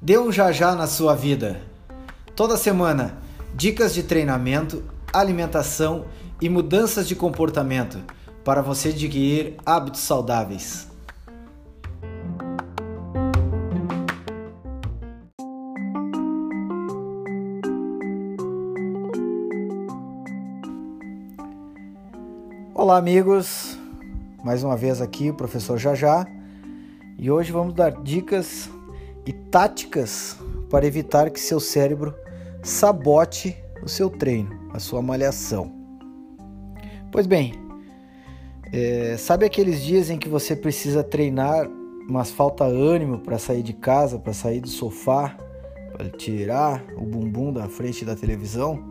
Dê 0.00 0.16
um 0.16 0.32
já 0.32 0.50
já 0.50 0.74
na 0.74 0.86
sua 0.86 1.14
vida. 1.14 1.60
Toda 2.34 2.56
semana, 2.56 3.18
dicas 3.54 3.92
de 3.92 4.02
treinamento, 4.02 4.82
alimentação 5.12 6.06
e 6.40 6.48
mudanças 6.48 7.06
de 7.06 7.14
comportamento 7.14 8.02
para 8.42 8.62
você 8.62 8.88
adquirir 8.88 9.58
hábitos 9.66 10.00
saudáveis. 10.00 10.88
Olá, 22.74 22.96
amigos. 22.96 23.69
Mais 24.42 24.64
uma 24.64 24.74
vez 24.74 25.02
aqui 25.02 25.28
o 25.28 25.34
professor 25.34 25.76
Jajá. 25.76 26.26
E 27.18 27.30
hoje 27.30 27.52
vamos 27.52 27.74
dar 27.74 27.90
dicas 28.02 28.70
e 29.26 29.32
táticas 29.32 30.38
para 30.70 30.86
evitar 30.86 31.30
que 31.30 31.38
seu 31.38 31.60
cérebro 31.60 32.14
sabote 32.62 33.54
o 33.82 33.88
seu 33.88 34.08
treino, 34.08 34.70
a 34.72 34.78
sua 34.78 35.02
malhação. 35.02 35.70
Pois 37.12 37.26
bem, 37.26 37.52
é, 38.72 39.16
sabe 39.18 39.44
aqueles 39.44 39.82
dias 39.82 40.08
em 40.08 40.18
que 40.18 40.28
você 40.28 40.56
precisa 40.56 41.04
treinar, 41.04 41.68
mas 42.08 42.30
falta 42.30 42.64
ânimo 42.64 43.18
para 43.18 43.38
sair 43.38 43.62
de 43.62 43.74
casa, 43.74 44.18
para 44.18 44.32
sair 44.32 44.60
do 44.60 44.68
sofá, 44.68 45.36
para 45.92 46.08
tirar 46.08 46.82
o 46.96 47.02
bumbum 47.02 47.52
da 47.52 47.68
frente 47.68 48.06
da 48.06 48.16
televisão? 48.16 48.82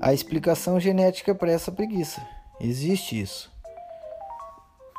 A 0.00 0.14
explicação 0.14 0.78
genética 0.78 1.34
para 1.34 1.50
essa 1.50 1.72
preguiça. 1.72 2.24
Existe 2.60 3.20
isso 3.20 3.55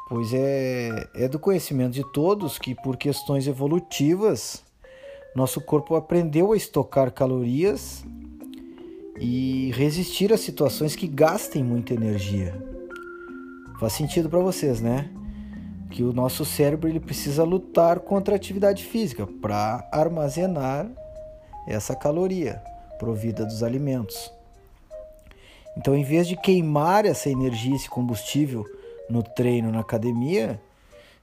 pois 0.10 0.34
é, 0.34 1.08
é 1.16 1.28
do 1.28 1.38
conhecimento 1.38 1.94
de 1.94 2.04
todos 2.12 2.58
que, 2.58 2.74
por 2.74 2.96
questões 2.96 3.48
evolutivas, 3.48 4.64
nosso 5.36 5.60
corpo 5.62 5.96
aprendeu 5.96 6.54
a 6.54 6.58
estocar 6.58 7.12
calorias 7.12 8.06
e 9.20 9.72
resistir 9.76 10.32
a 10.32 10.38
situações 10.38 10.96
que 10.96 11.08
gastem 11.08 11.64
muita 11.64 11.94
energia. 11.94 12.56
Faz 13.80 13.94
sentido 13.94 14.30
para 14.30 14.40
vocês, 14.40 14.82
né? 14.82 15.10
Que 15.92 16.04
o 16.04 16.14
nosso 16.14 16.44
cérebro 16.44 16.90
ele 16.90 17.00
precisa 17.00 17.44
lutar 17.44 18.00
contra 18.00 18.34
a 18.34 18.38
atividade 18.38 18.84
física 18.84 19.28
para 19.28 19.88
armazenar 19.92 20.90
essa 21.68 21.96
caloria 21.96 22.62
provida 22.98 23.46
dos 23.46 23.62
alimentos. 23.62 24.32
Então, 25.78 25.96
em 25.96 26.04
vez 26.04 26.28
de 26.28 26.36
queimar 26.36 27.06
essa 27.06 27.30
energia, 27.30 27.76
esse 27.76 27.90
combustível 27.90 28.66
no 29.10 29.24
treino 29.24 29.72
na 29.72 29.80
academia, 29.80 30.62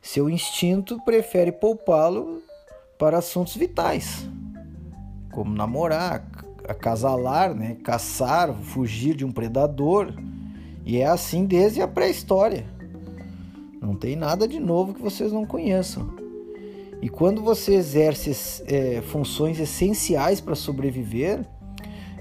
seu 0.00 0.28
instinto 0.28 1.00
prefere 1.04 1.50
poupá-lo 1.50 2.42
para 2.98 3.18
assuntos 3.18 3.56
vitais, 3.56 4.28
como 5.32 5.54
namorar, 5.54 6.24
acasalar, 6.68 7.55
né, 7.55 7.77
caçar, 7.82 8.52
fugir 8.52 9.14
de 9.14 9.24
um 9.24 9.32
predador. 9.32 10.12
E 10.84 10.98
é 10.98 11.06
assim 11.06 11.46
desde 11.46 11.80
a 11.80 11.88
pré-história. 11.88 12.66
Não 13.80 13.94
tem 13.94 14.16
nada 14.16 14.46
de 14.46 14.60
novo 14.60 14.94
que 14.94 15.02
vocês 15.02 15.32
não 15.32 15.46
conheçam. 15.46 16.14
E 17.00 17.08
quando 17.08 17.42
você 17.42 17.74
exerce 17.74 18.62
é, 18.66 19.02
funções 19.02 19.58
essenciais 19.60 20.40
para 20.40 20.55
sobreviver, 20.55 21.46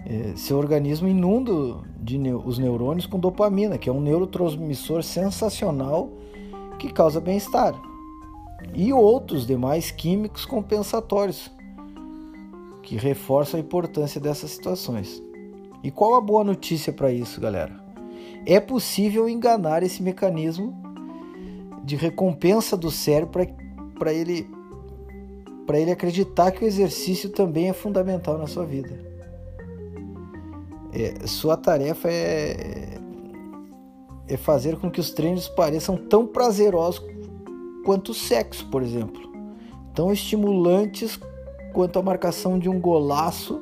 é, 0.05 0.35
seu 0.35 0.57
organismo 0.57 1.07
inunda 1.07 1.81
de, 2.03 2.17
os 2.33 2.57
neurônios 2.59 3.05
com 3.05 3.19
dopamina, 3.19 3.77
que 3.77 3.89
é 3.89 3.91
um 3.91 4.01
neurotransmissor 4.01 5.01
sensacional 5.03 6.09
que 6.77 6.91
causa 6.91 7.21
bem-estar, 7.21 7.73
e 8.73 8.91
outros 8.91 9.47
demais 9.47 9.91
químicos 9.91 10.45
compensatórios 10.45 11.49
que 12.81 12.97
reforçam 12.97 13.59
a 13.59 13.63
importância 13.63 14.19
dessas 14.19 14.51
situações. 14.51 15.23
E 15.81 15.89
qual 15.89 16.15
a 16.15 16.21
boa 16.21 16.43
notícia 16.43 16.91
para 16.91 17.11
isso, 17.11 17.39
galera? 17.39 17.81
É 18.45 18.59
possível 18.59 19.29
enganar 19.29 19.83
esse 19.83 20.03
mecanismo 20.03 20.73
de 21.83 21.95
recompensa 21.95 22.75
do 22.75 22.91
cérebro 22.91 23.47
para 23.97 24.13
ele 24.13 24.49
para 25.65 25.79
ele 25.79 25.91
acreditar 25.91 26.51
que 26.51 26.65
o 26.65 26.67
exercício 26.67 27.29
também 27.29 27.69
é 27.69 27.73
fundamental 27.73 28.37
na 28.37 28.47
sua 28.47 28.65
vida. 28.65 29.12
É, 30.93 31.25
sua 31.25 31.57
tarefa 31.57 32.07
é, 32.07 32.99
é 34.27 34.37
fazer 34.37 34.77
com 34.77 34.91
que 34.91 34.99
os 34.99 35.11
treinos 35.11 35.47
pareçam 35.47 35.97
tão 35.97 36.27
prazerosos 36.27 37.03
quanto 37.83 38.11
o 38.11 38.13
sexo, 38.13 38.69
por 38.69 38.83
exemplo, 38.83 39.21
tão 39.93 40.13
estimulantes 40.13 41.19
quanto 41.73 41.97
a 41.97 42.03
marcação 42.03 42.59
de 42.59 42.69
um 42.69 42.79
golaço 42.79 43.61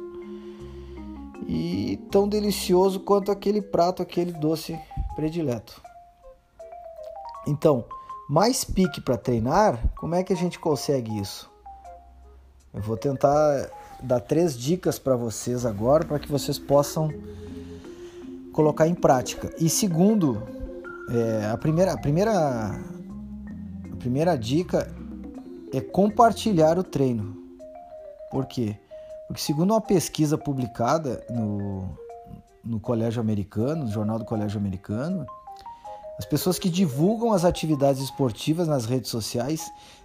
e 1.48 1.98
tão 2.12 2.28
delicioso 2.28 3.00
quanto 3.00 3.32
aquele 3.32 3.62
prato, 3.62 4.02
aquele 4.02 4.32
doce 4.34 4.78
predileto. 5.16 5.82
Então, 7.48 7.86
mais 8.30 8.64
pique 8.64 9.02
para 9.02 9.18
treinar, 9.18 9.82
como 9.98 10.16
é 10.16 10.24
que 10.24 10.34
a 10.34 10.36
gente 10.36 10.60
consegue 10.60 11.18
isso? 11.20 11.50
Eu 12.74 12.82
vou 12.82 12.96
tentar 12.96 13.70
dar 14.02 14.20
três 14.20 14.58
dicas 14.58 14.98
para 14.98 15.16
vocês 15.16 15.66
agora 15.66 16.06
para 16.06 16.20
que 16.20 16.32
vocês 16.32 16.58
possam 16.58 17.10
colocar 18.52 18.88
em 18.88 18.96
prática. 18.96 19.54
E 19.60 19.70
segundo, 19.70 20.42
é, 21.10 21.50
a, 21.50 21.58
primeira, 21.58 21.94
a, 21.94 21.98
primeira, 21.98 22.32
a 23.92 23.96
primeira 24.00 24.38
dica 24.38 24.94
é 25.74 25.80
compartilhar 25.80 26.78
o 26.78 26.84
treino. 26.84 27.38
Por 28.30 28.46
quê? 28.46 28.78
Porque 29.28 29.42
segundo 29.42 29.72
uma 29.72 29.82
pesquisa 29.82 30.38
publicada 30.38 31.24
no, 31.30 31.98
no 32.64 32.80
Colégio 32.80 33.22
Americano, 33.22 33.86
no 33.86 33.92
Jornal 33.92 34.20
do 34.20 34.26
Colégio 34.26 34.60
Americano, 34.60 35.26
as 36.18 36.26
pessoas 36.26 36.60
que 36.60 36.70
divulgam 36.70 37.32
as 37.32 37.46
atividades 37.46 38.02
esportivas 38.02 38.68
nas 38.68 38.86
redes 38.86 39.10
sociais 39.10 39.62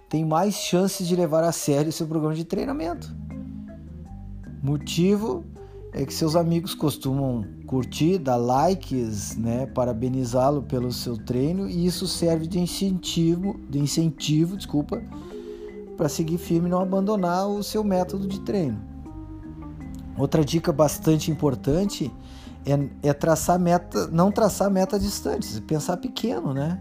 têm 0.09 0.25
mais 0.25 0.55
chances 0.55 1.07
de 1.07 1.15
levar 1.15 1.43
a 1.43 1.51
sério 1.51 1.91
seu 1.91 2.07
programa 2.07 2.33
de 2.33 2.45
treinamento. 2.45 3.13
Motivo 4.67 5.45
é 5.93 6.05
que 6.05 6.13
seus 6.13 6.35
amigos 6.35 6.75
costumam 6.75 7.45
curtir, 7.65 8.17
dar 8.17 8.35
likes, 8.35 9.37
né, 9.37 9.65
parabenizá-lo 9.67 10.61
pelo 10.61 10.91
seu 10.91 11.15
treino 11.15 11.69
e 11.69 11.85
isso 11.85 12.05
serve 12.05 12.47
de 12.47 12.59
incentivo, 12.59 13.57
de 13.69 13.79
incentivo, 13.79 14.57
desculpa, 14.57 15.01
para 15.95 16.09
seguir 16.09 16.37
firme 16.37 16.67
e 16.67 16.69
não 16.69 16.81
abandonar 16.81 17.47
o 17.47 17.63
seu 17.63 17.81
método 17.81 18.27
de 18.27 18.41
treino. 18.41 18.77
Outra 20.17 20.43
dica 20.43 20.73
bastante 20.73 21.31
importante 21.31 22.11
é, 22.65 23.07
é 23.07 23.13
traçar 23.13 23.57
meta, 23.57 24.07
não 24.07 24.33
traçar 24.33 24.69
metas 24.69 25.01
distantes, 25.01 25.61
pensar 25.61 25.95
pequeno, 25.95 26.53
né? 26.53 26.77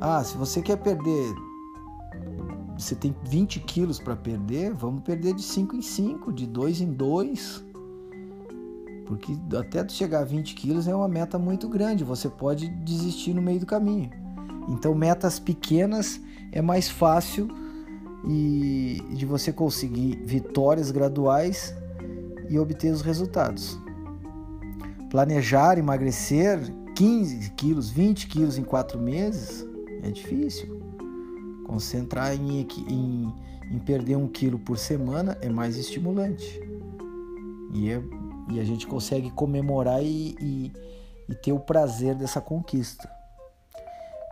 Ah, 0.00 0.22
se 0.22 0.36
você 0.36 0.62
quer 0.62 0.76
perder 0.76 1.34
você 2.78 2.94
tem 2.94 3.14
20 3.24 3.60
quilos 3.60 3.98
para 3.98 4.14
perder, 4.14 4.72
vamos 4.74 5.02
perder 5.02 5.34
de 5.34 5.42
5 5.42 5.76
em 5.76 5.82
5, 5.82 6.32
de 6.32 6.46
2 6.46 6.80
em 6.80 6.92
2. 6.92 7.64
Porque 9.06 9.36
até 9.56 9.88
chegar 9.88 10.20
a 10.20 10.24
20 10.24 10.54
quilos 10.54 10.86
é 10.88 10.94
uma 10.94 11.08
meta 11.08 11.38
muito 11.38 11.68
grande, 11.68 12.04
você 12.04 12.28
pode 12.28 12.68
desistir 12.68 13.32
no 13.34 13.40
meio 13.40 13.60
do 13.60 13.66
caminho. 13.66 14.10
Então, 14.68 14.94
metas 14.94 15.38
pequenas 15.38 16.20
é 16.52 16.60
mais 16.60 16.88
fácil 16.88 17.48
e 18.28 19.00
de 19.10 19.24
você 19.24 19.52
conseguir 19.52 20.20
vitórias 20.24 20.90
graduais 20.90 21.74
e 22.50 22.58
obter 22.58 22.92
os 22.92 23.00
resultados. 23.00 23.78
Planejar 25.08 25.78
emagrecer 25.78 26.60
15 26.94 27.50
quilos, 27.52 27.90
20 27.90 28.26
quilos 28.26 28.58
em 28.58 28.64
4 28.64 28.98
meses 28.98 29.64
é 30.02 30.10
difícil. 30.10 30.80
Concentrar 31.66 32.32
em, 32.34 32.60
em, 32.60 33.34
em 33.70 33.78
perder 33.80 34.16
um 34.16 34.28
quilo 34.28 34.58
por 34.58 34.78
semana 34.78 35.36
é 35.40 35.48
mais 35.48 35.76
estimulante. 35.76 36.60
E, 37.72 37.90
é, 37.90 38.00
e 38.50 38.60
a 38.60 38.64
gente 38.64 38.86
consegue 38.86 39.30
comemorar 39.30 40.02
e, 40.02 40.36
e, 40.40 40.72
e 41.28 41.34
ter 41.34 41.52
o 41.52 41.58
prazer 41.58 42.14
dessa 42.14 42.40
conquista. 42.40 43.10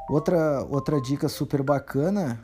Outra, 0.08 0.64
outra 0.70 1.00
dica 1.00 1.28
super 1.28 1.62
bacana 1.62 2.40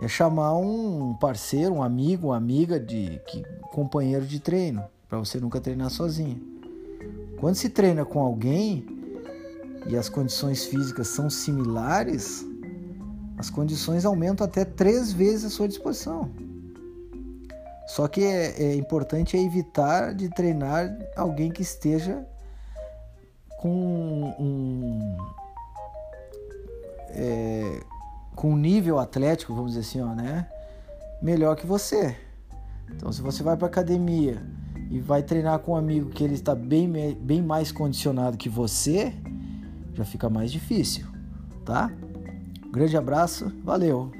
é 0.00 0.08
chamar 0.08 0.56
um 0.56 1.14
parceiro, 1.14 1.74
um 1.74 1.82
amigo, 1.82 2.28
uma 2.28 2.36
amiga 2.36 2.80
de 2.80 3.20
que, 3.26 3.42
companheiro 3.70 4.26
de 4.26 4.40
treino, 4.40 4.82
para 5.08 5.18
você 5.18 5.38
nunca 5.38 5.60
treinar 5.60 5.90
sozinho. 5.90 6.40
Quando 7.38 7.54
se 7.54 7.68
treina 7.68 8.04
com 8.04 8.20
alguém 8.20 8.86
e 9.86 9.96
as 9.96 10.08
condições 10.08 10.64
físicas 10.64 11.08
são 11.08 11.28
similares, 11.28 12.46
as 13.42 13.50
condições 13.50 14.04
aumentam 14.04 14.46
até 14.46 14.64
três 14.64 15.12
vezes 15.12 15.46
a 15.46 15.50
sua 15.50 15.66
disposição. 15.66 16.30
Só 17.88 18.06
que 18.06 18.22
é, 18.22 18.62
é 18.62 18.76
importante 18.76 19.36
evitar 19.36 20.14
de 20.14 20.28
treinar 20.28 20.96
alguém 21.16 21.50
que 21.50 21.60
esteja 21.60 22.24
com 23.58 24.32
um, 24.38 25.16
é, 27.08 27.80
com 28.36 28.56
nível 28.56 29.00
atlético, 29.00 29.52
vamos 29.52 29.72
dizer 29.72 29.80
assim, 29.80 30.00
ó, 30.00 30.14
né? 30.14 30.48
Melhor 31.20 31.56
que 31.56 31.66
você. 31.66 32.16
Então, 32.94 33.10
se 33.10 33.20
você 33.20 33.42
vai 33.42 33.56
para 33.56 33.66
academia 33.66 34.40
e 34.88 35.00
vai 35.00 35.20
treinar 35.20 35.58
com 35.58 35.72
um 35.72 35.76
amigo 35.76 36.10
que 36.10 36.22
ele 36.22 36.34
está 36.34 36.54
bem, 36.54 36.88
bem 37.16 37.42
mais 37.42 37.72
condicionado 37.72 38.36
que 38.36 38.48
você, 38.48 39.12
já 39.94 40.04
fica 40.04 40.30
mais 40.30 40.52
difícil, 40.52 41.06
tá? 41.64 41.90
Grande 42.72 42.96
abraço, 42.96 43.52
valeu! 43.62 44.10